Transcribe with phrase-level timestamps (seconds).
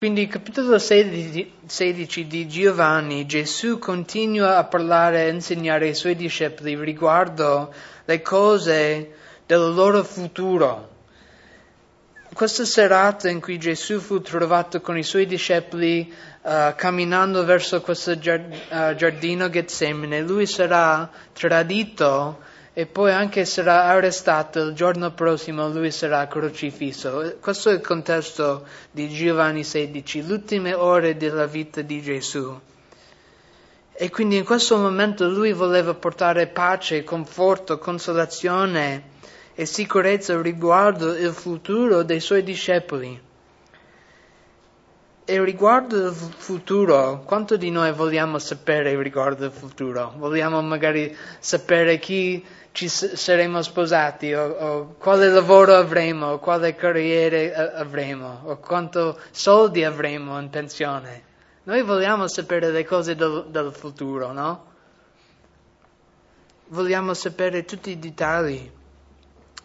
[0.00, 7.74] Quindi capitolo 16 di Giovanni, Gesù continua a parlare e insegnare ai suoi discepoli riguardo
[8.04, 9.10] le cose
[9.44, 10.88] del loro futuro.
[12.32, 18.12] Questa serata in cui Gesù fu trovato con i suoi discepoli uh, camminando verso questo
[18.12, 22.38] eh, giardino Getsemane, lui sarà tradito
[22.78, 27.34] e poi anche sarà arrestato il giorno prossimo lui sarà crocifisso.
[27.40, 32.56] Questo è il contesto di Giovanni 16, le ultime ore della vita di Gesù.
[33.92, 39.02] E quindi in questo momento lui voleva portare pace, conforto, consolazione
[39.56, 43.26] e sicurezza riguardo il futuro dei suoi discepoli.
[45.24, 50.14] E riguardo il futuro, quanto di noi vogliamo sapere riguardo il futuro?
[50.16, 57.74] Vogliamo magari sapere chi ci saremo sposati o, o quale lavoro avremo, o quale carriera
[57.74, 61.24] avremo o quanto soldi avremo in pensione.
[61.64, 64.66] Noi vogliamo sapere le cose del, del futuro, no?
[66.68, 68.70] Vogliamo sapere tutti i dettagli.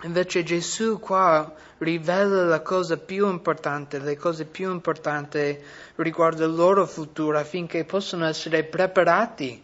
[0.04, 5.58] Invece Gesù qua rivela la cosa più importante, le cose più importanti
[5.96, 9.64] riguardo il loro futuro affinché possano essere preparati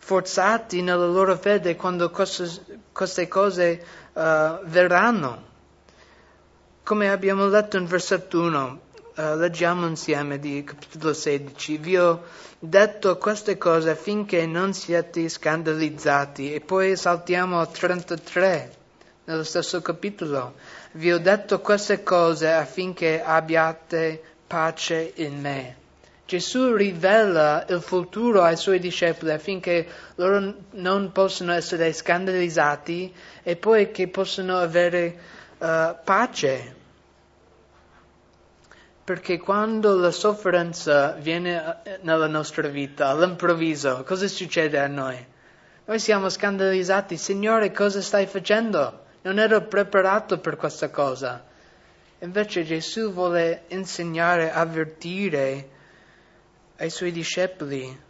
[0.00, 2.48] forzati nella loro fede quando queste,
[2.90, 3.84] queste cose
[4.14, 5.48] uh, verranno.
[6.82, 8.80] Come abbiamo letto in versetto 1,
[9.14, 12.24] uh, eh, leggiamo insieme di capitolo 16, vi ho
[12.58, 18.72] detto queste cose affinché non siate scandalizzati e poi saltiamo a 33
[19.24, 20.54] nello stesso capitolo.
[20.92, 25.79] Vi ho detto queste cose affinché abbiate pace in me.
[26.30, 33.90] Gesù rivela il futuro ai suoi discepoli affinché loro non possano essere scandalizzati e poi
[33.90, 35.18] che possano avere
[35.58, 36.74] uh, pace.
[39.02, 45.26] Perché quando la sofferenza viene eh, nella nostra vita, all'improvviso, cosa succede a noi?
[45.86, 49.06] Noi siamo scandalizzati, Signore, cosa stai facendo?
[49.22, 51.44] Non ero preparato per questa cosa.
[52.20, 55.78] Invece Gesù vuole insegnare, avvertire,
[56.80, 58.08] ai suoi discepoli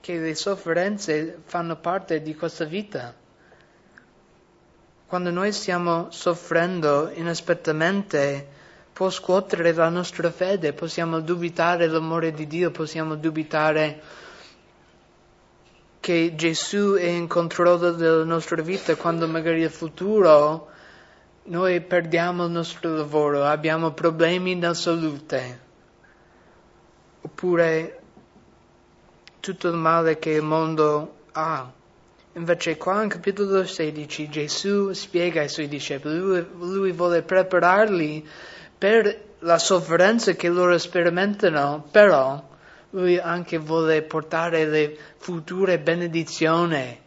[0.00, 3.14] che le sofferenze fanno parte di questa vita.
[5.06, 8.60] Quando noi stiamo soffrendo inaspettatamente
[8.92, 14.02] può scuotere la nostra fede, possiamo dubitare l'amore di Dio, possiamo dubitare
[16.00, 20.68] che Gesù è in controllo della nostra vita quando magari nel futuro
[21.44, 25.60] noi perdiamo il nostro lavoro, abbiamo problemi nella salute,
[27.22, 28.01] oppure
[29.42, 31.68] tutto il male che il mondo ha.
[32.34, 38.24] Invece qua in capitolo 16 Gesù spiega ai suoi discepoli, lui, lui vuole prepararli
[38.78, 42.40] per la sofferenza che loro sperimentano, però
[42.90, 47.00] lui anche vuole portare le future benedizioni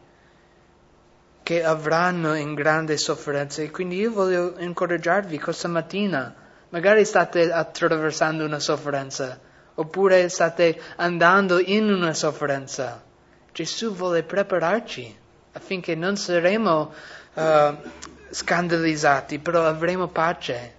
[1.41, 3.61] che avranno in grande sofferenza.
[3.61, 6.35] E quindi io voglio incoraggiarvi questa mattina,
[6.67, 9.39] magari state attraversando una sofferenza,
[9.75, 13.03] oppure state andando in una sofferenza.
[13.51, 15.15] Gesù vuole prepararci
[15.53, 16.93] affinché non saremo
[17.33, 17.75] uh,
[18.29, 20.73] scandalizzati, però avremo pace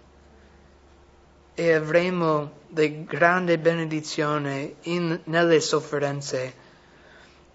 [1.55, 6.65] e avremo le grandi benedizioni in, nelle sofferenze.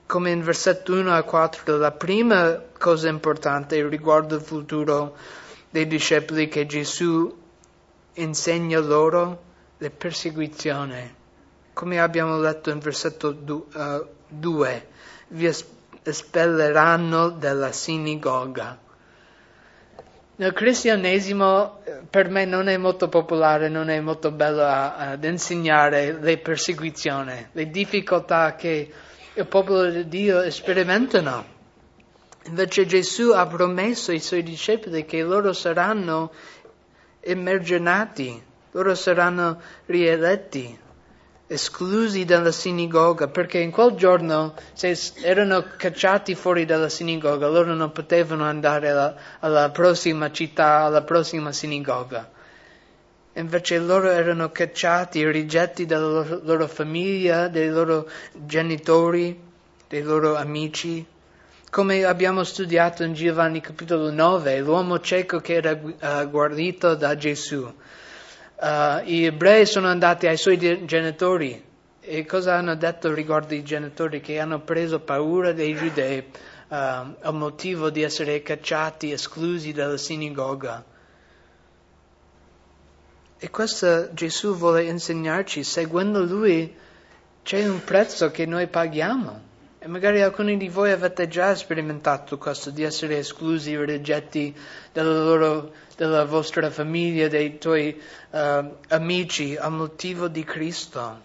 [0.08, 5.16] Come in versetto 1 a 4, la prima cosa importante riguardo il futuro
[5.70, 7.40] dei discepoli che Gesù
[8.14, 11.20] insegna loro, le persecuzioni
[11.82, 13.68] come abbiamo letto in versetto 2,
[14.30, 14.82] uh,
[15.30, 15.50] vi
[16.04, 18.78] espelleranno dalla sinagoga.
[20.36, 26.20] Nel cristianesimo eh, per me non è molto popolare, non è molto bello ad insegnare
[26.22, 28.94] le persecuzioni, le difficoltà che
[29.34, 31.44] il popolo di Dio sperimentano.
[32.44, 36.32] Invece Gesù ha promesso ai suoi discepoli che loro saranno
[37.22, 40.81] immergenati, loro saranno rieletti
[41.52, 47.92] esclusi dalla sinagoga, perché in quel giorno se erano cacciati fuori dalla sinagoga, loro non
[47.92, 52.30] potevano andare alla, alla prossima città, alla prossima sinagoga.
[53.34, 59.38] Invece loro erano cacciati, rigetti dalla loro, loro famiglia, dai loro genitori,
[59.90, 61.06] dai loro amici.
[61.70, 67.70] Come abbiamo studiato in Giovanni capitolo 9, l'uomo cieco che era uh, guarito da Gesù
[68.62, 71.70] uh, gli ebrei sono andati ai suoi genitori
[72.00, 74.22] e cosa hanno detto riguardo i genitori?
[74.22, 76.26] Che hanno preso paura dei giudei uh,
[76.70, 80.84] a motivo di essere cacciati, esclusi dalla sinagoga.
[83.38, 86.76] E questo Gesù vuole insegnarci, seguendo Lui
[87.44, 89.50] c'è un prezzo che noi paghiamo.
[89.84, 94.56] E magari alcuni di voi avete già sperimentato questo, di essere esclusi o rigetti
[94.94, 98.00] dalla, loro, dalla vostra famiglia, dei tuoi
[98.30, 101.20] uh, amici, a motivo di Cristo.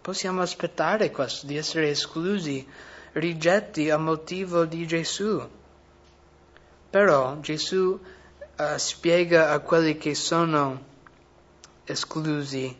[0.00, 2.64] Possiamo aspettare questo, di essere esclusi,
[3.14, 5.44] rigetti a motivo di Gesù.
[6.88, 10.84] Però Gesù uh, spiega a quelli che sono
[11.82, 12.78] esclusi,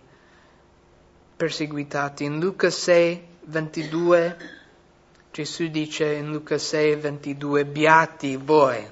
[1.36, 2.22] perseguitati.
[2.22, 4.58] In Luca 6, 22,
[5.32, 8.84] Gesù dice in Luca 6, 22, beati voi,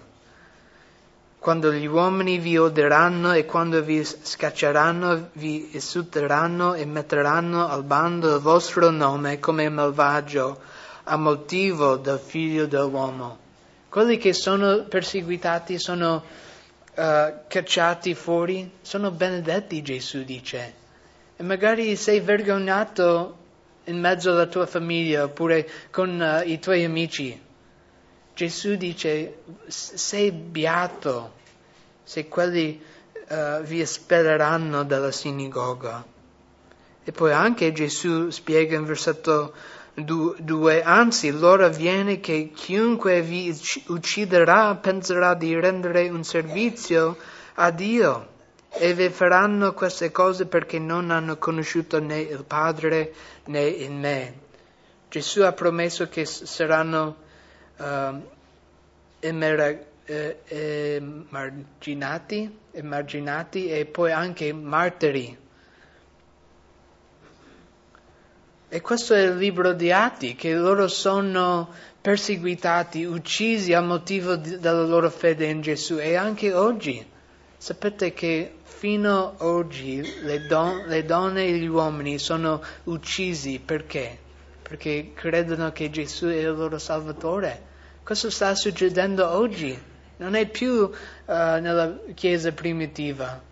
[1.40, 8.36] quando gli uomini vi odieranno e quando vi scacceranno, vi insulteranno e metteranno al bando
[8.36, 10.60] il vostro nome come malvagio
[11.02, 13.38] a motivo del figlio dell'uomo.
[13.88, 16.22] Quelli che sono perseguitati sono
[16.94, 17.02] uh,
[17.48, 20.74] cacciati fuori, sono benedetti, Gesù dice.
[21.36, 23.37] E magari sei vergognato
[23.88, 27.38] in mezzo alla tua famiglia oppure con uh, i tuoi amici.
[28.34, 31.32] Gesù dice, sei beato
[32.04, 32.80] se quelli
[33.28, 36.04] uh, vi espelleranno dalla sinagoga.
[37.02, 39.54] E poi anche Gesù spiega in versetto
[39.94, 43.52] 2, anzi l'ora viene che chiunque vi
[43.88, 47.16] ucciderà penserà di rendere un servizio
[47.54, 48.36] a Dio
[48.78, 53.12] e vi faranno queste cose perché non hanno conosciuto né il Padre
[53.46, 54.34] né in me.
[55.08, 57.16] Gesù ha promesso che saranno
[57.76, 58.22] uh,
[59.20, 60.38] emer- eh,
[60.96, 65.46] emarginati, emarginati e poi anche martiri
[68.70, 71.70] E questo è il libro di Atti, che loro sono
[72.02, 75.96] perseguitati, uccisi a motivo di, della loro fede in Gesù.
[75.98, 77.02] E anche oggi,
[77.58, 84.16] sapete che fino ad oggi le, don, le donne e gli uomini sono uccisi perché?
[84.62, 87.66] Perché credono che Gesù è il loro Salvatore.
[88.04, 89.76] Questo sta succedendo oggi,
[90.18, 90.90] non è più uh,
[91.26, 93.42] nella Chiesa primitiva.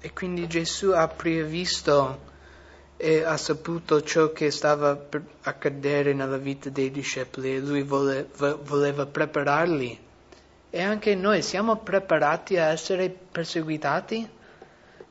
[0.00, 2.30] E quindi Gesù ha previsto
[2.96, 8.28] e ha saputo ciò che stava per accadere nella vita dei discepoli e lui vole,
[8.62, 10.10] voleva prepararli.
[10.74, 14.28] E anche noi siamo preparati a essere perseguitati?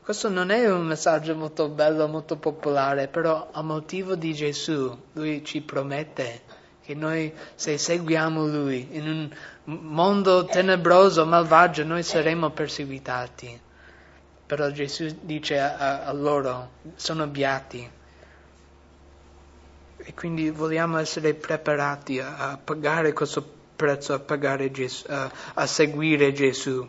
[0.02, 5.44] Questo non è un messaggio molto bello, molto popolare, però a motivo di Gesù lui
[5.44, 6.42] ci promette
[6.82, 9.30] che noi se seguiamo lui in un
[9.64, 13.60] mondo tenebroso, malvagio, noi saremo perseguitati
[14.52, 17.90] però Gesù dice a, a loro, sono beati.
[19.96, 25.66] E quindi vogliamo essere preparati a, a pagare questo prezzo, a, pagare Gesù, a, a,
[25.66, 26.86] seguire Gesù.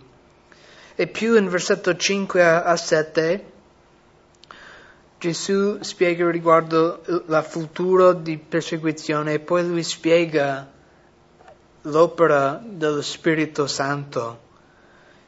[0.95, 3.51] E più in versetto 5 a 7
[5.17, 10.69] Gesù spiega riguardo il futuro di persecuzione e poi lui spiega
[11.83, 14.41] l'opera dello Spirito Santo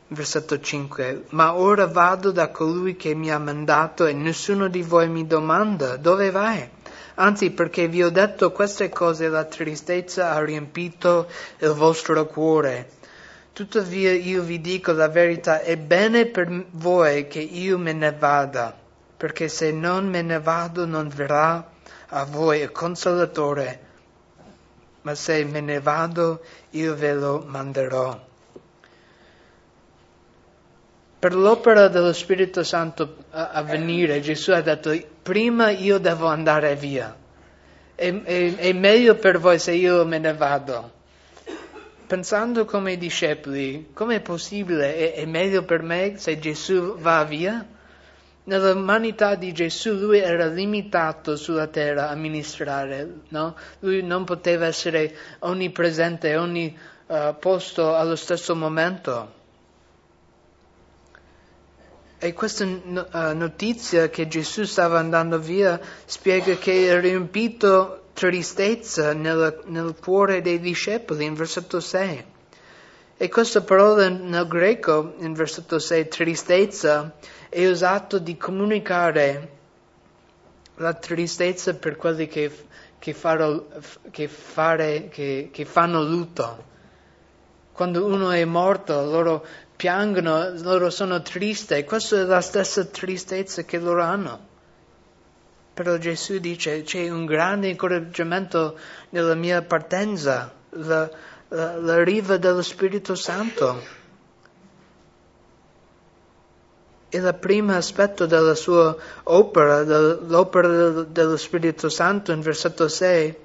[0.07, 5.09] versetto 5, ma ora vado da colui che mi ha mandato e nessuno di voi
[5.09, 6.69] mi domanda dove vai?
[7.15, 11.27] Anzi, perché vi ho detto queste cose, la tristezza ha riempito
[11.59, 12.89] il vostro cuore.
[13.53, 18.77] Tuttavia io vi dico la verità, è bene per voi che io me ne vada,
[19.15, 21.71] perché se non me ne vado non verrà
[22.09, 23.79] a voi il consolatore,
[25.03, 26.41] ma se me ne vado
[26.71, 28.33] io ve lo manderò.
[31.17, 37.15] Per l'opera dello Spirito Santo a venire, Gesù ha detto, prima io devo andare via.
[37.95, 40.91] È, è, è meglio per voi se io me ne vado.
[42.05, 44.95] Pensando come i discepoli, com'è possibile?
[44.95, 47.65] È, è meglio per me se Gesù va via?
[48.43, 53.55] Nell'umanità di Gesù lui era limitato sulla terra a ministrare, no?
[53.79, 59.43] Lui non poteva essere onnipresente, ogni uh, posto allo stesso momento.
[62.25, 69.61] E questa uh, notizia che Gesù stava andando via spiega che è riempito tristezza nel,
[69.65, 72.25] nel cuore dei discepoli in versetto 6.
[73.17, 77.13] E questa parola nel greco, in versetto 6, tristezza,
[77.47, 79.49] è usato di comunicare
[80.77, 82.51] la tristezza per quelli che,
[82.97, 83.67] che, faro,
[84.09, 86.73] che, fare, che fanno lutto.
[87.71, 93.77] Quando uno è morto, loro piangono, loro sono tristi, questa è la stessa tristezza che
[93.77, 94.53] loro hanno.
[95.73, 98.77] Però Gesù dice c'è un grande incoraggiamento
[99.09, 101.09] nella mia partenza, la,
[101.49, 104.03] la, la riva dello Spirito Santo.
[107.15, 113.35] è il primo aspetto della sua opera, dell'opera dello Spirito Santo in versetto 6.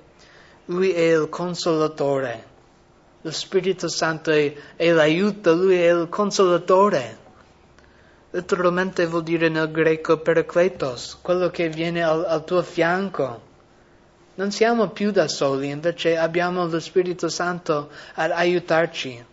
[0.67, 2.50] Lui è il consolatore.
[3.23, 7.19] Lo Spirito Santo è, è l'aiuto, lui è il consolatore.
[8.31, 13.49] Letteralmente vuol dire nel greco pericletos, quello che viene al, al tuo fianco.
[14.37, 19.25] Non siamo più da soli, invece abbiamo lo Spirito Santo ad aiutarci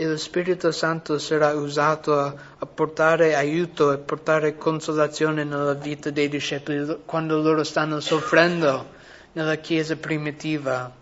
[0.00, 6.08] e lo Spirito Santo sarà usato a, a, portare aiuto e portare consolazione nella vita
[6.08, 8.86] dei discepoli quando loro stanno soffrendo
[9.32, 10.99] nella Chiesa primitiva.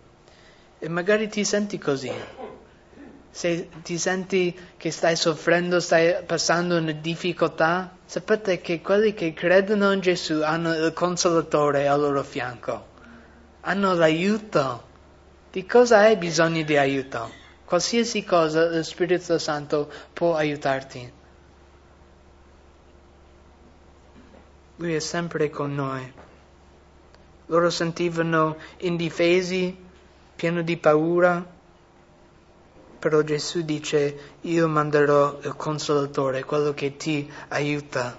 [0.79, 2.11] E magari ti senti così.
[3.31, 9.91] Se ti senti che stai soffrendo, stai passando una difficoltà, sapete che quelli che credono
[9.91, 12.87] in Gesù hanno il consolatore al loro fianco,
[13.61, 14.87] hanno l'aiuto.
[15.51, 17.29] Di cosa hai bisogno di aiuto?
[17.65, 21.11] Qualsiasi cosa lo Spirito Santo può aiutarti.
[24.77, 26.13] Lui è sempre con noi.
[27.47, 29.75] Loro sentivano indifesi,
[30.39, 31.45] pieni di paura,
[32.97, 38.17] però Gesù dice io manderò il consolatore, quello che ti aiuta.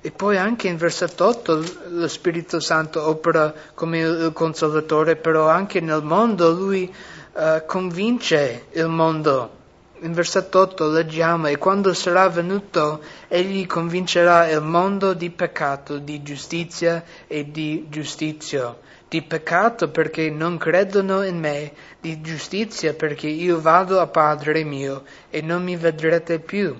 [0.00, 5.80] E poi anche in versetto 8 lo Spirito Santo opera come il consolatore, però anche
[5.80, 6.92] nel mondo lui
[7.32, 9.58] uh, convince il mondo.
[10.02, 16.22] In versetto 8 leggiamo, e quando sarà venuto, egli convincerà il mondo di peccato, di
[16.22, 18.90] giustizia e di giustizio.
[19.12, 25.04] Di peccato perché non credono in me, di giustizia perché io vado a Padre mio
[25.28, 26.74] e non mi vedrete più,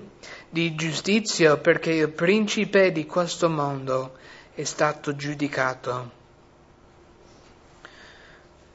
[0.49, 4.17] di giustizia perché il principe di questo mondo
[4.55, 6.11] è stato giudicato.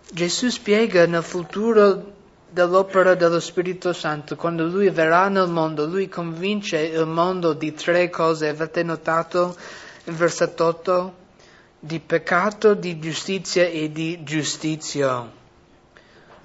[0.09, 2.13] Gesù spiega nel futuro
[2.49, 8.09] dell'opera dello Spirito Santo, quando lui verrà nel mondo, lui convince il mondo di tre
[8.09, 9.57] cose, avete notato
[10.05, 11.27] in versetto 8?
[11.81, 15.31] Di peccato, di giustizia e di giustizia.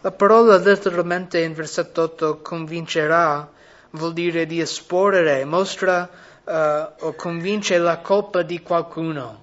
[0.02, 3.50] La parola letteralmente in versetto 8 convincerà
[3.92, 6.10] vuol dire di esporre, mostra
[6.44, 9.42] uh, o convince la colpa di qualcuno.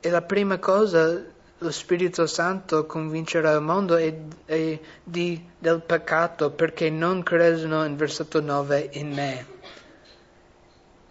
[0.00, 1.22] E la prima cosa
[1.58, 7.96] lo Spirito Santo convincerà il mondo e, e di, del peccato perché non credono in
[7.96, 9.51] versetto 9 in me.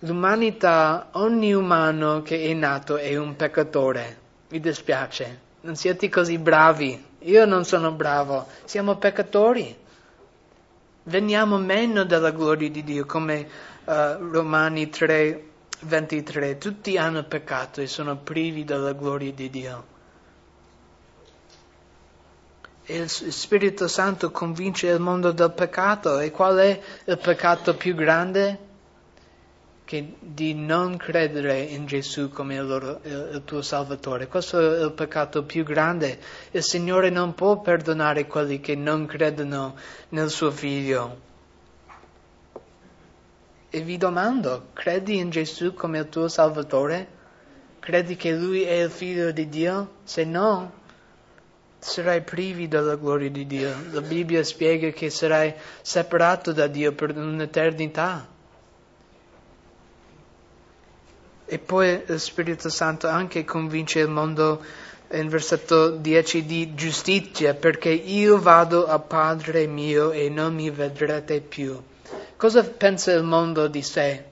[0.03, 4.17] L'umanità, ogni umano che è nato è un peccatore.
[4.49, 7.05] Mi dispiace, non siete così bravi.
[7.19, 9.77] Io non sono bravo, siamo peccatori.
[11.03, 13.47] Veniamo meno della gloria di Dio, come
[13.85, 13.91] uh,
[14.31, 15.43] Romani 3,
[15.81, 16.57] 23.
[16.57, 19.85] Tutti hanno peccato e sono privi della gloria di Dio
[22.85, 26.19] il Spirito Santo convince il mondo del peccato.
[26.19, 28.69] E qual è il peccato più grande?
[29.91, 34.27] Che di non credere in Gesù come il, loro, il, il tuo Salvatore.
[34.27, 36.17] Questo è il peccato più grande.
[36.51, 39.75] Il Signore non può perdonare quelli che non credono
[40.11, 41.19] nel suo Figlio.
[43.69, 47.07] E vi domando, credi in Gesù come il tuo Salvatore?
[47.81, 49.95] Credi che Lui è il Figlio di Dio?
[50.05, 50.71] Se no,
[51.79, 53.75] sarai privi della gloria di Dio.
[53.91, 58.30] La Bibbia spiega che sarai separato da Dio per un'eternità.
[61.51, 64.63] E poi lo Spirito Santo anche convince il mondo
[65.11, 71.41] in versetto 10 di giustizia, perché io vado a Padre mio e non mi vedrete
[71.41, 71.77] più.
[72.37, 74.23] Cosa pensa il mondo di sé?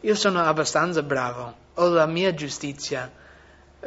[0.00, 3.10] Io sono abbastanza bravo, ho la mia giustizia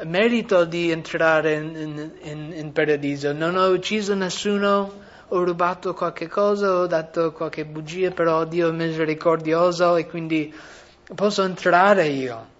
[0.05, 3.33] merito di entrare in, in, in, paradiso.
[3.33, 4.91] Non ho ucciso nessuno,
[5.27, 10.51] ho rubato qualche cosa, ho dato qualche bugia, però Dio è misericordioso e quindi
[11.13, 12.52] posso entrare io.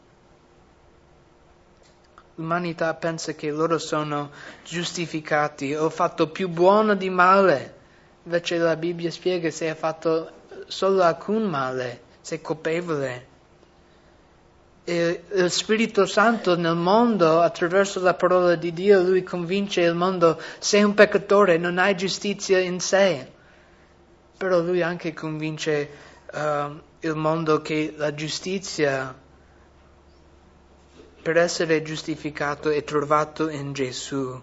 [2.35, 4.31] L'umanità pensa che loro sono
[4.63, 7.81] giustificati, ho fatto più buono di male.
[8.23, 10.31] Invece la Bibbia spiega se hai fatto
[10.67, 13.31] solo alcun male, sei colpevole
[14.85, 20.83] lo Spirito Santo nel mondo, attraverso la parola di Dio, lui convince il mondo, sei
[20.83, 23.31] un peccatore, non hai giustizia in sé.
[24.37, 25.89] Però lui anche convince
[26.33, 29.15] uh, il mondo che la giustizia,
[31.23, 34.39] per essere giustificato, è trovato in Gesù.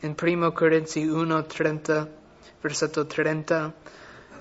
[0.00, 2.08] In 1 Corinzi 1, 30,
[2.60, 3.72] versetto 30,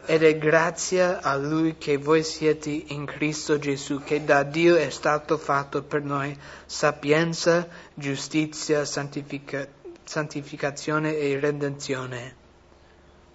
[0.06, 4.90] ed è grazie a Lui che voi siete in Cristo Gesù, che da Dio è
[4.90, 6.36] stato fatto per noi
[6.66, 9.68] sapienza, giustizia, santifica-
[10.04, 12.36] santificazione e redenzione.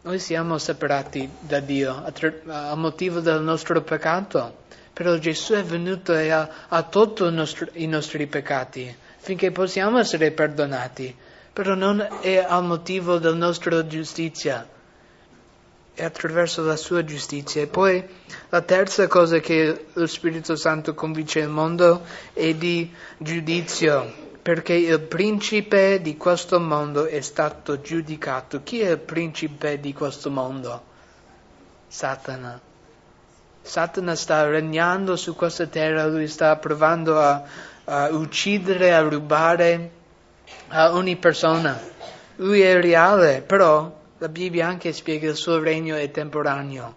[0.02, 2.04] Noi siamo separati da Dio
[2.48, 4.62] a motivo del nostro peccato,
[4.94, 10.32] però Gesù è venuto e ha, ha tolto nostro, i nostri peccati finché possiamo essere
[10.32, 11.16] perdonati,
[11.50, 14.68] però non è a motivo della nostra giustizia,
[15.94, 17.62] è attraverso la sua giustizia.
[17.62, 18.04] E poi
[18.50, 25.00] la terza cosa che lo Spirito Santo convince il mondo è di giudizio perché il
[25.00, 28.62] principe di questo mondo è stato giudicato.
[28.62, 30.82] Chi è il principe di questo mondo?
[31.88, 32.60] Satana.
[33.64, 37.42] Satana sta regnando su questa terra, lui sta provando a,
[37.84, 39.90] a uccidere, a rubare
[40.68, 41.80] a ogni persona.
[42.36, 46.96] Lui è reale, però la Bibbia anche spiega che il suo regno è temporaneo.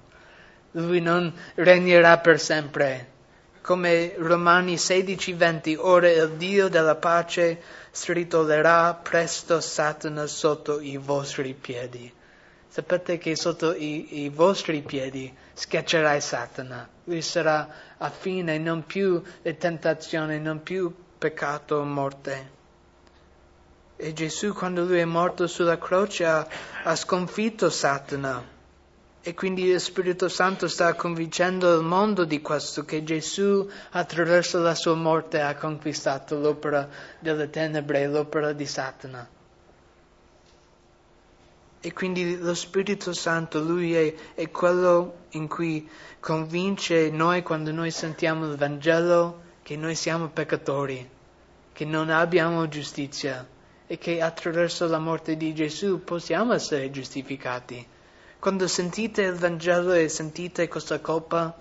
[0.71, 3.15] Lui non regnerà per sempre
[3.62, 12.12] come Romani 16:20, ora il Dio della pace stritolerà presto Satana sotto i vostri piedi.
[12.67, 16.87] Sapete che sotto i, i vostri piedi schiaccerai Satana.
[17.05, 22.55] Lui sarà a fine, non più le tentazioni, non più peccato o morte.
[23.95, 26.47] E Gesù, quando lui è morto sulla croce, ha,
[26.83, 28.55] ha sconfitto Satana.
[29.19, 34.75] E quindi lo Spirito Santo sta convincendo il mondo di questo, che Gesù attraverso la
[34.75, 36.87] sua morte ha conquistato l'opera
[37.19, 39.27] delle tenebre, l'opera di Satana.
[41.79, 45.88] E quindi lo Spirito Santo, Lui è, è quello in cui
[46.19, 51.07] convince noi quando noi sentiamo il Vangelo che noi siamo peccatori,
[51.74, 53.46] che non abbiamo giustizia
[53.86, 57.86] e che attraverso la morte di Gesù possiamo essere giustificati.
[58.39, 61.55] Quando sentite il Vangelo e sentite questa colpa,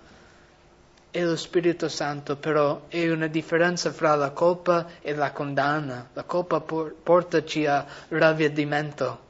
[1.11, 6.11] è lo Spirito Santo, però è una differenza fra la colpa e la condanna.
[6.13, 9.26] La colpa por- portaci a ravvedimento.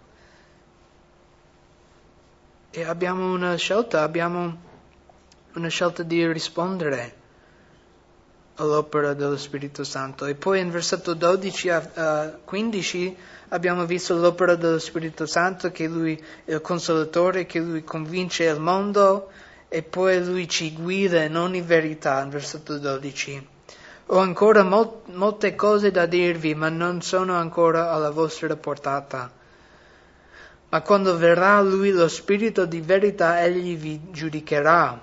[2.76, 4.54] E abbiamo una scelta, abbiamo
[5.54, 7.14] una scelta di rispondere
[8.56, 10.26] all'opera dello Spirito Santo.
[10.26, 13.16] E poi in versetto 12 a 15
[13.48, 18.60] abbiamo visto l'opera dello Spirito Santo, che Lui è il consolatore, che Lui convince il
[18.60, 19.30] mondo
[19.68, 23.48] e poi Lui ci guida in ogni verità, in versetto 12.
[24.08, 29.44] Ho ancora mol- molte cose da dirvi, ma non sono ancora alla vostra portata.
[30.68, 35.00] Ma quando verrà Lui lo Spirito di verità, Egli vi giudicherà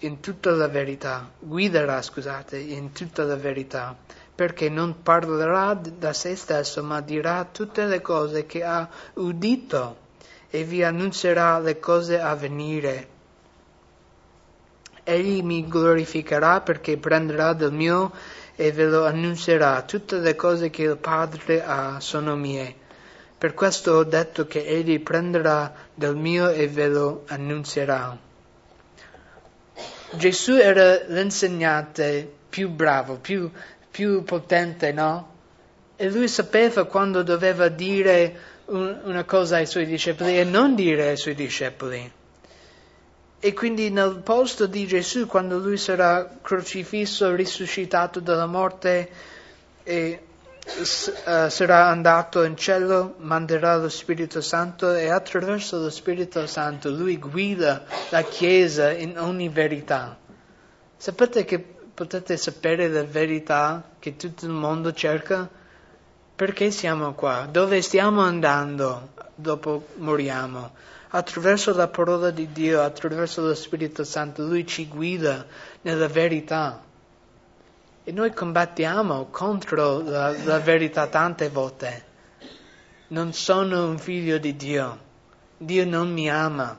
[0.00, 3.96] in tutta la verità, guiderà, scusate, in tutta la verità,
[4.34, 10.02] perché non parlerà da se stesso, ma dirà tutte le cose che ha udito
[10.50, 13.08] e vi annunzierà le cose a venire.
[15.04, 18.12] Egli mi glorificherà perché prenderà del mio
[18.56, 19.82] e ve lo annunzierà.
[19.82, 22.82] Tutte le cose che il Padre ha sono mie.
[23.44, 28.16] Per questo ho detto che egli prenderà del mio e ve lo annunzierà.
[30.12, 33.50] Gesù era l'insegnante più bravo, più,
[33.90, 35.34] più potente, no?
[35.94, 41.08] E lui sapeva quando doveva dire un, una cosa ai suoi discepoli e non dire
[41.08, 42.10] ai suoi discepoli.
[43.40, 49.10] E quindi nel posto di Gesù, quando lui sarà crocifisso, risuscitato dalla morte
[49.82, 50.22] e
[50.64, 57.84] sarà andato in cielo, manderà lo Spirito Santo e attraverso lo Spirito Santo lui guida
[58.10, 60.16] la Chiesa in ogni verità.
[60.96, 65.48] Sapete che potete sapere la verità che tutto il mondo cerca?
[66.34, 67.46] Perché siamo qua?
[67.48, 70.72] Dove stiamo andando dopo moriamo?
[71.10, 75.46] Attraverso la parola di Dio, attraverso lo Spirito Santo, Lui ci guida
[75.82, 76.82] nella verità.
[78.06, 82.04] E noi combattiamo contro la, la verità tante volte.
[83.08, 84.98] Non sono un figlio di Dio.
[85.56, 86.78] Dio non mi ama.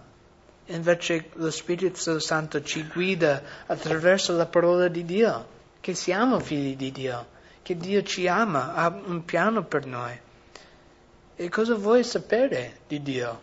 [0.68, 5.48] Invece lo Spirito Santo ci guida attraverso la parola di Dio,
[5.80, 7.26] che siamo figli di Dio,
[7.62, 10.20] che Dio ci ama, ha un piano per noi.
[11.36, 13.42] E cosa vuoi sapere di Dio?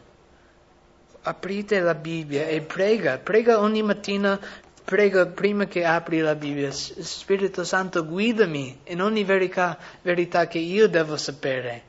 [1.23, 4.41] Aprite la Bibbia e prega, prega ogni mattina
[4.85, 10.89] Prego prima che apri la Bibbia, Spirito Santo, guidami in ogni verità, verità che io
[10.89, 11.83] devo sapere.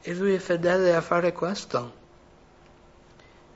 [0.00, 1.98] E lui è fedele a fare questo.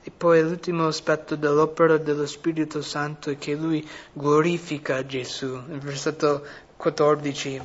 [0.03, 5.59] E poi l'ultimo aspetto dell'opera dello Spirito Santo è che lui glorifica Gesù.
[5.65, 6.45] Nel versetto
[6.77, 7.61] 14.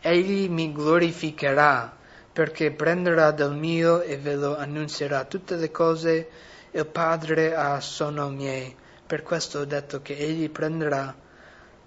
[0.00, 1.96] Egli mi glorificherà
[2.32, 5.24] perché prenderà del mio e ve lo annunzierà.
[5.24, 6.28] Tutte le cose
[6.72, 8.76] il Padre ha sono miei.
[9.10, 11.12] Per questo ho detto che egli prenderà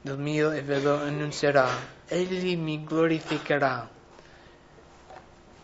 [0.02, 1.70] del mio e ve lo annunzierà.
[2.06, 3.90] Egli mi glorificherà.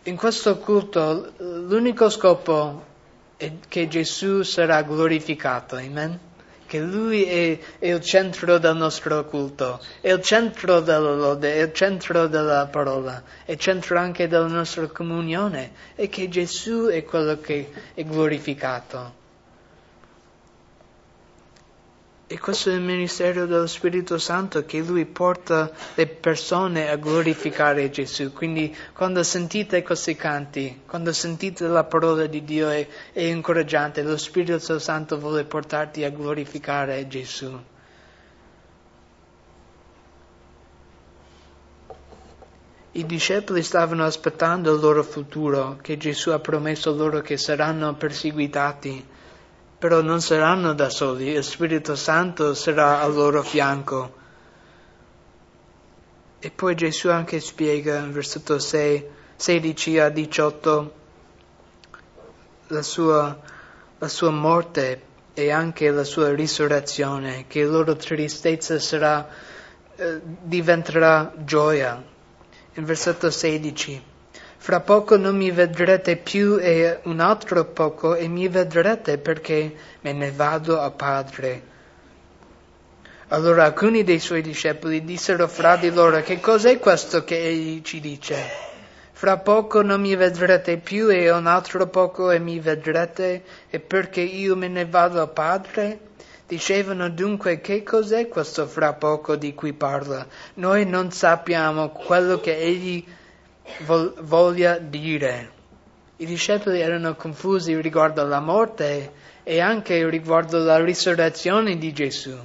[0.03, 2.85] In questo culto l'unico scopo
[3.35, 5.75] e che Gesù sarà glorificato.
[5.75, 6.17] Amen?
[6.65, 11.63] Che Lui è, è, il centro del nostro culto, è il centro della lode, è
[11.63, 17.03] il centro della parola, è il centro anche della nostra comunione e che Gesù è
[17.03, 19.18] quello che è glorificato.
[22.31, 27.89] E questo è il ministero dello Spirito Santo che lui porta le persone a glorificare
[27.89, 28.31] Gesù.
[28.33, 34.15] Quindi quando sentite questi canti, quando sentite la parola di Dio è, è incoraggiante, lo
[34.15, 37.59] Spirito Santo vuole portarti a glorificare Gesù.
[42.91, 49.17] I discepoli stavano aspettando il loro futuro, che Gesù ha promesso loro che saranno perseguitati
[49.79, 54.17] però non saranno da soli, il Spirito Santo sarà al loro fianco.
[56.37, 59.05] E poi Gesù anche spiega in versetto 6,
[59.37, 60.93] 16 a 18
[62.67, 63.39] la sua,
[63.97, 65.01] la sua morte
[65.33, 69.29] e anche la sua risurrezione, che la loro tristezza sarà,
[69.95, 72.03] eh, diventerà gioia.
[72.73, 74.08] In versetto 16
[74.61, 80.11] fra poco non mi vedrete più e un altro poco e mi vedrete perché me
[80.11, 81.61] ne vado a Padre.
[83.29, 88.01] Allora alcuni dei suoi discepoli dissero fra di loro che cos'è questo che egli ci
[88.01, 88.35] dice?
[89.13, 94.21] Fra poco non mi vedrete più e un altro poco e mi vedrete e perché
[94.21, 95.99] io me ne vado a Padre?
[96.45, 100.27] Dicevano dunque che cos'è questo fra poco di cui parla?
[100.55, 103.05] Noi non sappiamo quello che egli
[103.85, 105.57] voglia dire.
[106.17, 109.11] I discepoli erano confusi riguardo alla morte
[109.43, 112.35] e anche riguardo alla risurrezione di Gesù.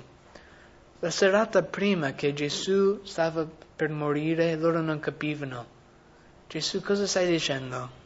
[1.01, 5.67] La serata prima che Gesù stava per morire, loro non capivano.
[6.47, 8.03] Gesù cosa stai dicendo?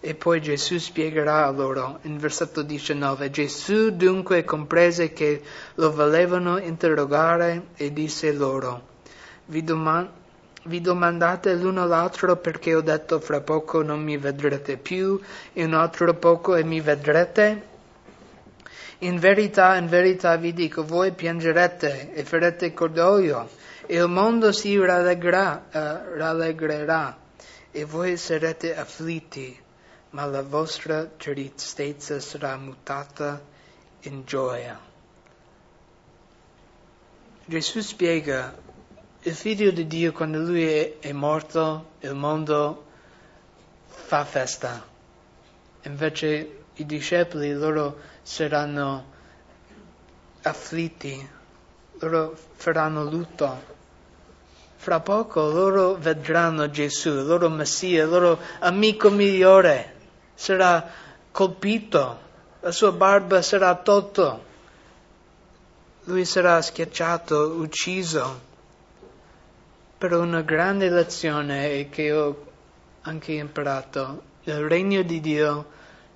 [0.00, 3.30] E poi Gesù spiegherà a loro in versetto 19.
[3.30, 5.42] Gesù dunque comprese che
[5.74, 8.86] lo volevano interrogare e disse loro,
[9.46, 10.08] vi, doman-
[10.68, 15.20] vi domandate l'uno l'altro perché ho detto fra poco non mi vedrete più
[15.52, 17.76] e un altro poco e mi vedrete?
[18.98, 23.48] In verità, in verità vi dico, voi piangerete e farete cordoglio
[23.86, 27.16] e il mondo si rallegrerà, uh, rallegrerà
[27.70, 29.58] e voi sarete afflitti,
[30.10, 33.40] ma la vostra tristezza sarà mutata
[34.00, 34.78] in gioia.
[37.44, 38.52] Gesù spiega
[39.28, 42.86] il figlio di Dio quando lui è, è morto, il mondo
[43.86, 44.82] fa festa.
[45.82, 49.04] Invece i discepoli loro saranno
[50.42, 51.28] afflitti,
[51.98, 53.76] loro faranno lutto.
[54.76, 59.94] Fra poco loro vedranno Gesù, il loro Messia, il loro amico migliore,
[60.34, 60.90] sarà
[61.30, 62.18] colpito,
[62.60, 64.40] la sua barba sarà tolta,
[66.04, 68.47] lui sarà schiacciato, ucciso.
[69.98, 72.46] Però una grande lezione che ho
[73.02, 75.66] anche imparato, nel regno di Dio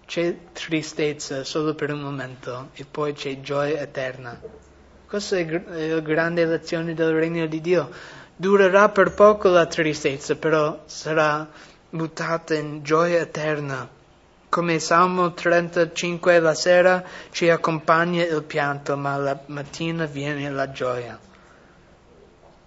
[0.06, 4.40] c'è tristezza solo per un momento e poi c'è gioia eterna.
[5.04, 7.90] Questa è la grande lezione del regno di Dio.
[8.36, 11.48] Durerà per poco la tristezza, però sarà
[11.90, 13.88] mutata in gioia eterna.
[14.48, 21.18] Come Salmo 35 la sera ci accompagna il pianto, ma la mattina viene la gioia.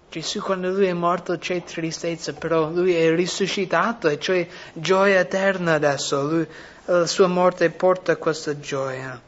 [0.08, 5.74] Gesù quando lui è morto c'è tristezza, però lui è risuscitato e c'è gioia eterna
[5.74, 6.22] adesso.
[6.22, 6.46] Lui,
[6.86, 9.20] la sua morte porta questa gioia.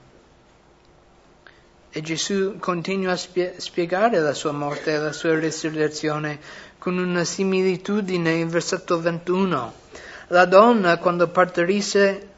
[1.90, 6.38] E Gesù continua a spie- spiegare la sua morte e la sua risurrezione
[6.78, 9.72] con una similitudine in versetto 21.
[10.28, 12.28] La donna quando partorisse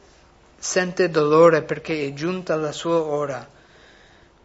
[0.57, 3.59] sente dolore perché è giunta la sua ora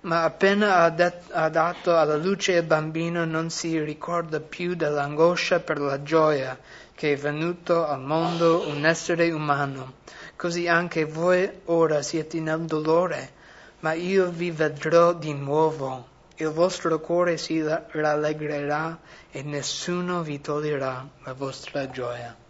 [0.06, 5.58] ma appena ha, det- ha dato alla luce il bambino non si ricorda più dell'angoscia
[5.58, 6.56] per la gioia
[6.94, 9.94] che è venuto al mondo un essere umano.
[10.36, 13.32] Così anche voi ora siete nel dolore,
[13.80, 16.06] ma io vi vedrò di nuovo.
[16.36, 18.98] Il vostro cuore si rallegrerà
[19.30, 22.44] e nessuno vi toglierà la vostra gioia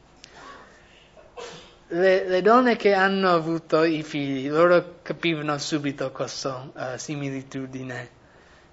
[1.88, 8.10] le, le, donne che hanno avuto i figli, loro capivano subito questa uh, similitudine,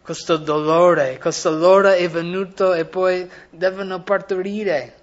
[0.02, 5.02] questo dolore, questo loro è venuto e poi devono partorire.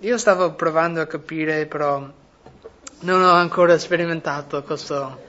[0.00, 2.08] Io stavo provando a capire, però
[3.00, 5.26] non ho ancora sperimentato questo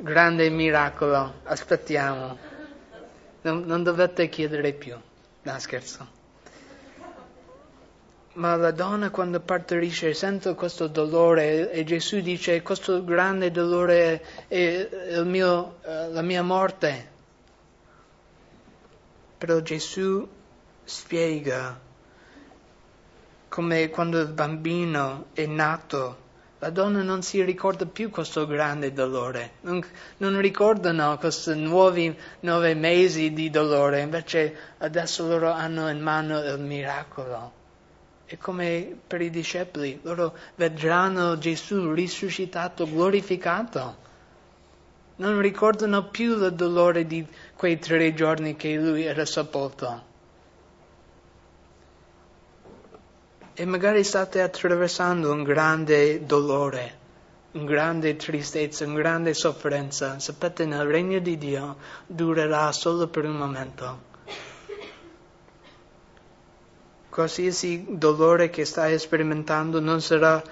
[0.00, 1.40] grande miracolo.
[1.44, 2.38] Aspettiamo.
[3.42, 4.96] Non, non dovete chiedere più.
[5.42, 6.22] No, scherzo.
[8.34, 15.20] Ma la donna quando partorisce sente questo dolore e Gesù dice questo grande dolore è
[15.22, 17.12] mio, eh, la mia morte.
[19.38, 20.26] Però Gesù
[20.82, 21.78] spiega
[23.48, 26.22] come quando il bambino è nato,
[26.58, 29.84] la donna non si ricorda più questo grande dolore, non,
[30.16, 36.58] non ricordano questi nuovi nove mesi di dolore, invece adesso loro hanno in mano il
[36.58, 37.62] miracolo.
[38.34, 43.96] E come per i discepoli, loro vedranno Gesù risuscitato, glorificato.
[45.16, 50.02] Non ricordano più il dolore di quei tre giorni che lui era sepolto.
[53.54, 56.98] E magari state attraversando un grande dolore,
[57.52, 60.18] una grande tristezza, una grande sofferenza.
[60.18, 64.12] Sapete, nel regno di Dio durerà solo per un momento
[67.14, 70.42] qualsiasi dolore che stai sperimentando non sarà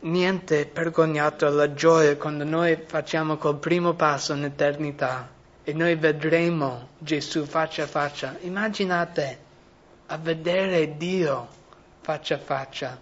[0.00, 5.28] niente vergognato alla gioia quando noi facciamo quel primo passo in eternità
[5.62, 8.38] e noi vedremo Gesù faccia a faccia.
[8.40, 9.38] Immaginate
[10.06, 11.46] a vedere Dio
[12.00, 12.98] faccia a faccia.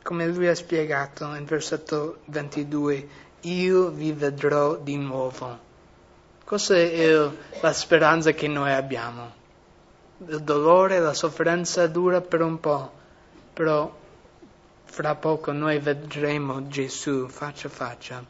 [0.00, 3.08] Come lui ha spiegato in versetto 22,
[3.40, 5.58] io vi vedrò di nuovo.
[6.44, 7.28] Questa è
[7.60, 9.37] la speranza che noi abbiamo
[10.26, 12.90] il dolore, la sofferenza dura per un po',
[13.52, 13.96] però
[14.84, 18.24] fra poco noi vedremo Gesù faccia a faccia.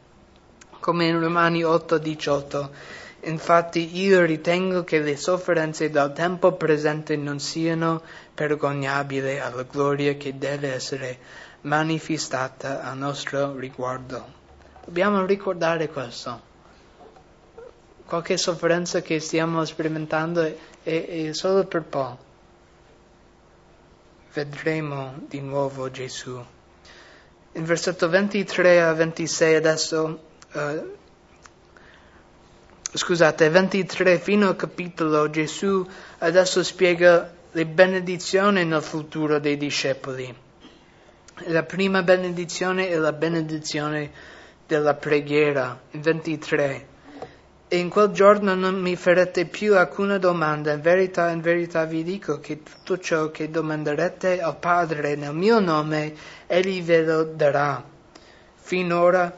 [0.79, 2.69] Come in Romani 8:18,
[3.21, 8.03] infatti io ritengo che le sofferenze del tempo presente non siano
[8.35, 11.17] vergognabili alla gloria che deve essere
[11.61, 14.37] manifestata a nostro riguardo.
[14.85, 16.48] Dobbiamo ricordare questo
[18.09, 22.17] qualche sofferenza che stiamo sperimentando è, è, solo per po'.
[24.33, 26.43] Vedremo di nuovo Gesù.
[27.51, 30.19] In versetto 23 a 26 adesso,
[30.53, 30.95] uh,
[32.93, 40.35] scusate, 23 fino al capitolo, Gesù adesso spiega le benedizioni nel futuro dei discepoli.
[41.45, 44.11] La prima benedizione è la benedizione
[44.65, 46.97] della preghiera, in 23.
[47.71, 50.71] E in quel giorno non mi farete più alcuna domanda.
[50.71, 55.59] In verità, in verità vi dico che tutto ciò che domanderete al Padre nel mio
[55.59, 56.15] nome,
[56.47, 57.83] Egli ve lo darà.
[58.55, 59.31] Finora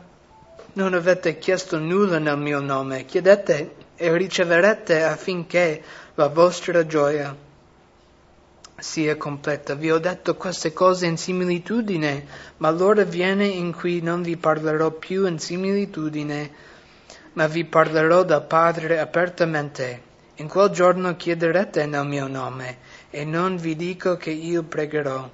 [0.73, 3.03] non avete chiesto nulla nel mio nome.
[3.03, 5.83] Chiedete e riceverete affinché
[6.15, 7.35] la vostra gioia
[8.77, 9.75] sia completa.
[9.75, 12.25] Vi ho detto queste cose in similitudine,
[12.57, 16.69] ma l'ora viene in cui non vi parlerò più in similitudine
[17.33, 20.09] ma vi parlerò del Padre apertamente.
[20.35, 22.77] In quel giorno chiederete nel mio nome,
[23.09, 25.29] e non vi dico che io pregherò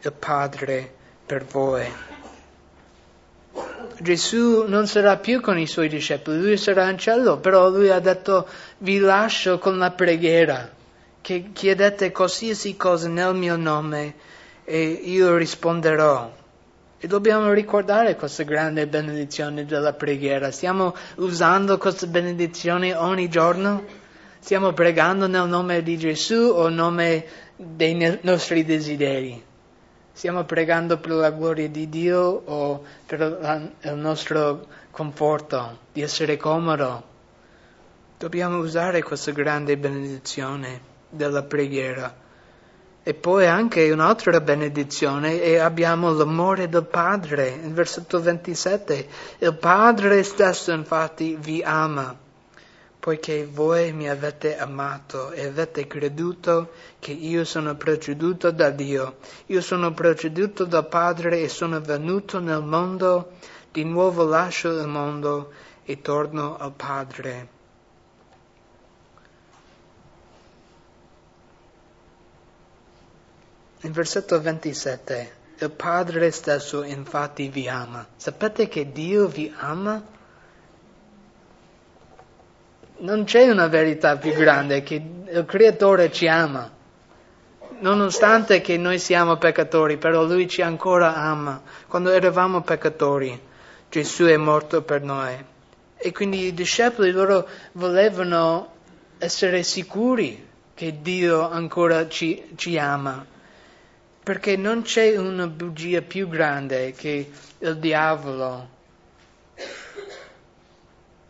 [0.00, 0.92] il Padre
[1.26, 1.86] per voi.
[4.00, 7.98] Gesù non sarà più con i suoi discepoli, lui sarà in cielo, però lui ha
[7.98, 8.48] detto
[8.78, 10.70] vi lascio con la preghiera,
[11.20, 14.14] che chiedete qualsiasi cosa nel mio nome
[14.64, 16.32] e io risponderò.
[17.00, 20.50] E dobbiamo ricordare questa grande benedizione della preghiera.
[20.50, 23.84] Stiamo usando questa benedizione ogni giorno?
[24.40, 29.40] Stiamo pregando nel nome di Gesù o nel nome dei nostri desideri?
[30.10, 36.36] Stiamo pregando per la gloria di Dio o per la, il nostro conforto, di essere
[36.36, 37.04] comodo?
[38.18, 42.26] Dobbiamo usare questa grande benedizione della preghiera.
[43.02, 47.48] E poi anche un'altra benedizione e abbiamo l'amore del Padre.
[47.48, 49.08] In versetto 27,
[49.38, 52.14] il Padre stesso infatti vi ama,
[52.98, 59.16] poiché voi mi avete amato e avete creduto che io sono proceduto da Dio.
[59.46, 63.32] Io sono proceduto dal Padre e sono venuto nel mondo,
[63.72, 65.52] di nuovo lascio il mondo
[65.84, 67.56] e torno al Padre.
[73.82, 78.04] In versetto 27, il Padre stesso infatti vi ama.
[78.16, 80.02] Sapete che Dio vi ama?
[82.98, 86.68] Non c'è una verità più grande che il Creatore ci ama.
[87.78, 91.62] Nonostante che noi siamo peccatori, però Lui ci ancora ama.
[91.86, 93.40] Quando eravamo peccatori,
[93.88, 95.36] Gesù è morto per noi.
[95.96, 98.72] E quindi i discepoli loro volevano
[99.18, 103.36] essere sicuri che Dio ancora ci, ci ama
[104.28, 108.68] perché non c'è una bugia più grande che il diavolo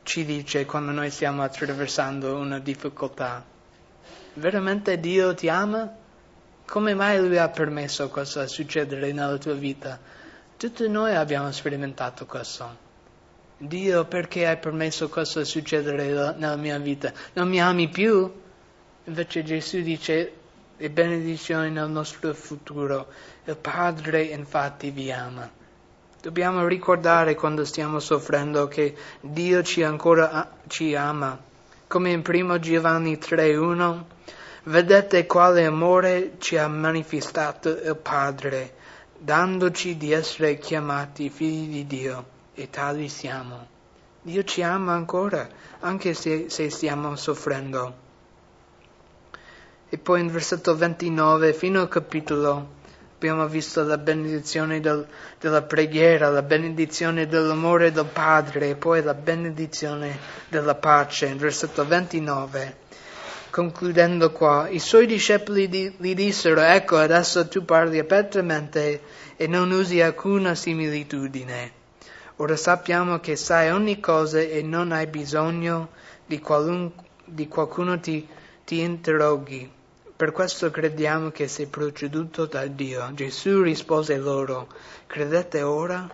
[0.03, 3.45] ci dice quando noi stiamo attraversando una difficoltà.
[4.35, 5.95] Veramente Dio ti ama?
[6.67, 9.97] Come mai Lui ha permesso questo a succedere nella tua vita?
[10.57, 12.77] Tutti noi abbiamo sperimentato questo.
[13.59, 17.13] Dio, perché hai permesso questo a succedere nella mia vita?
[17.35, 18.29] Non mi ami più?
[19.05, 20.38] Invece Gesù dice,
[20.79, 23.09] le benedizioni nel nostro futuro.
[23.45, 25.51] Il Padre infatti vi ama.
[26.21, 31.39] Dobbiamo ricordare quando stiamo soffrendo che Dio ci ancora ci ama.
[31.87, 34.03] Come in 1 Giovanni 3.1,
[34.65, 38.75] vedete quale amore ci ha manifestato il Padre,
[39.19, 43.67] dandoci di essere chiamati figli di Dio, e tali siamo.
[44.23, 45.49] Dio ci ama ancora,
[45.81, 48.07] anche se, se stiamo soffrendo.
[49.91, 52.77] E poi in versetto 29, fino al capitolo,
[53.15, 55.07] abbiamo visto la benedizione del,
[55.41, 61.27] della preghiera, la benedizione dell'amore del Padre e poi la benedizione della pace.
[61.27, 62.77] In versetto 29,
[63.51, 69.01] concludendo qua, i suoi discepoli gli dissero, ecco adesso tu parli apertamente
[69.37, 71.73] e non usi alcuna similitudine.
[72.37, 75.89] Ora sappiamo che sai ogni cosa e non hai bisogno
[76.25, 76.93] di, qualun,
[77.25, 78.29] di qualcuno ti,
[78.65, 79.77] ti interroghi.
[80.19, 83.09] Per questo crediamo che sei proceduto da Dio.
[83.15, 84.67] Gesù rispose loro,
[85.07, 86.11] credete ora?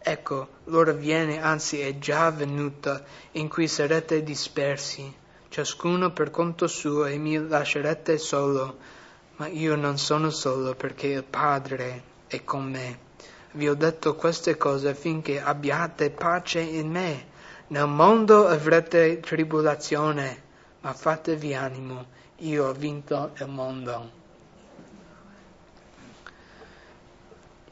[0.00, 5.14] Ecco, l'ora viene, anzi è già venuta, in cui sarete dispersi,
[5.48, 8.78] ciascuno per conto suo, e mi lascerete solo.
[9.36, 12.98] Ma io non sono solo, perché il Padre è con me.
[13.52, 17.26] Vi ho detto queste cose affinché abbiate pace in me.
[17.68, 20.42] Nel mondo avrete tribolazione,
[20.80, 24.16] ma fatevi animo io ho vinto il mondo.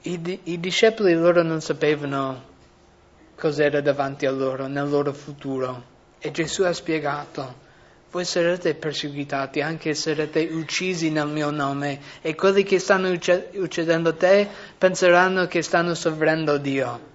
[0.02, 2.54] I, I, discepoli loro non sapevano
[3.36, 5.94] cos'era davanti a loro, nel loro futuro.
[6.18, 7.64] E Gesù ha spiegato,
[8.10, 14.48] voi sarete perseguitati, anche sarete uccisi nel mio nome, e quelli che stanno uccidendo te
[14.78, 17.14] penseranno che stanno sovrendo Dio.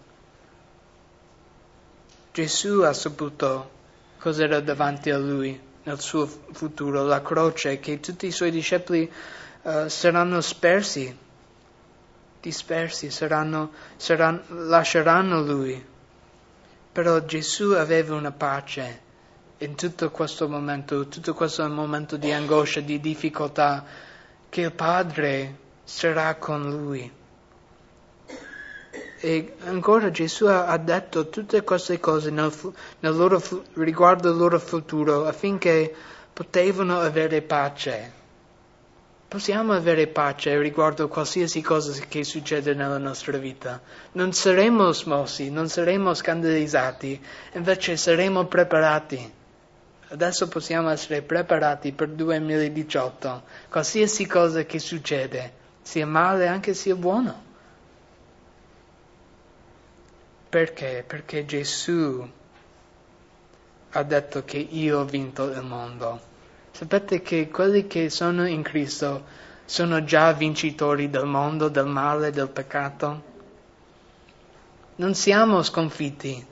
[2.31, 3.79] Gesù ha saputo
[4.17, 9.12] cos'era davanti a lui nel suo futuro, la croce, che tutti i suoi discepoli
[9.62, 11.15] uh, saranno spersi,
[12.39, 15.86] dispersi, saranno, saranno, lasceranno lui.
[16.91, 19.10] Però Gesù aveva una pace
[19.60, 23.86] in tutto questo momento, tutto questo momento di angoscia, di difficoltà,
[24.50, 27.20] che il Padre sarà con lui.
[29.23, 32.51] E ancora Gesù ha detto tutte queste cose nel,
[33.01, 33.39] nel loro,
[33.73, 35.93] riguardo il loro futuro affinché
[36.34, 38.19] potevano avere pace.
[39.27, 43.79] Possiamo avere pace riguardo qualsiasi cosa che succede nella nostra vita.
[44.13, 49.34] Non saremo smossi, non saremo scandalizzati, invece saremo preparati.
[50.10, 53.43] Adesso possiamo essere preparati per 2018.
[53.69, 55.53] Qualsiasi cosa che succede,
[55.84, 57.49] sia male anche sia buono.
[60.51, 61.05] Perché?
[61.07, 62.29] Perché Gesù
[63.91, 66.19] ha detto che io ho vinto il mondo.
[66.71, 69.23] Sapete che quelli che sono in Cristo
[69.63, 73.23] sono già vincitori del mondo, del male, del peccato.
[74.97, 76.45] Non siamo sconfitti.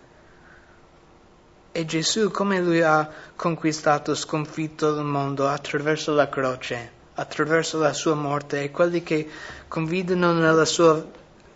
[1.73, 8.15] E Gesù, come lui ha conquistato, sconfitto il mondo attraverso la croce, attraverso la sua
[8.15, 9.29] morte, e quelli che
[9.67, 11.05] convidano nella sua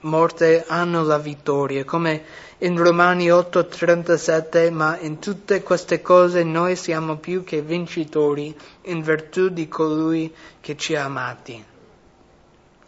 [0.03, 2.23] morte hanno la vittoria, come
[2.59, 9.49] in Romani 8:37, ma in tutte queste cose noi siamo più che vincitori in virtù
[9.49, 11.63] di colui che ci ha amati.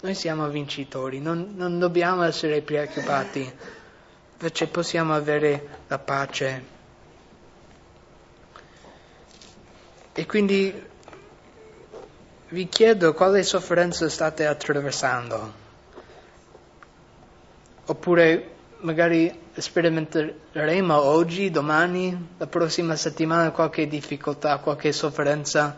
[0.01, 3.51] Noi siamo vincitori, non, non dobbiamo essere preoccupati,
[4.33, 6.73] invece possiamo avere la pace.
[10.13, 10.73] E quindi
[12.49, 15.63] vi chiedo quale sofferenza state attraversando
[17.85, 25.77] oppure magari sperimenteremo oggi, domani, la prossima settimana qualche difficoltà, qualche sofferenza.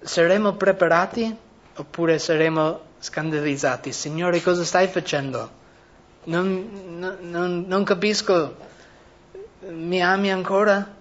[0.00, 1.34] Saremo preparati
[1.76, 3.92] oppure saremo scandalizzati?
[3.92, 5.60] Signore, cosa stai facendo?
[6.24, 8.56] Non, non, non capisco,
[9.68, 11.00] mi ami ancora?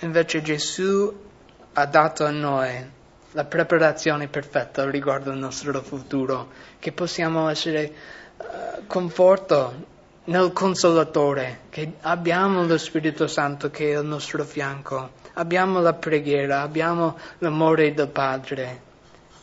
[0.00, 1.26] Invece Gesù
[1.72, 2.96] ha dato a noi
[3.38, 6.48] la preparazione perfetta riguardo al nostro futuro,
[6.80, 7.92] che possiamo essere
[8.36, 9.84] uh, conforto
[10.24, 16.62] nel consolatore, che abbiamo lo Spirito Santo che è al nostro fianco, abbiamo la preghiera,
[16.62, 18.82] abbiamo l'amore del Padre.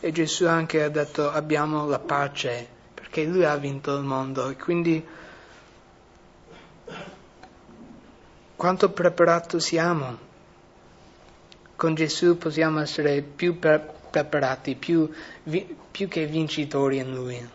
[0.00, 4.50] E Gesù anche ha detto abbiamo la pace, perché Lui ha vinto il mondo.
[4.50, 5.02] E quindi
[8.56, 10.25] quanto preparato siamo?
[11.76, 15.10] Con Gesù possiamo essere più pre- preparati, più,
[15.90, 17.48] più che vincitori in Lui.